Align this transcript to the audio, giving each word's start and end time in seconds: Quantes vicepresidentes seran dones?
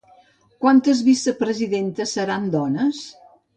Quantes 0.63 1.03
vicepresidentes 1.09 2.17
seran 2.19 2.51
dones? 2.59 3.07